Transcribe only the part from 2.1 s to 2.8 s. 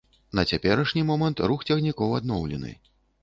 адноўлены.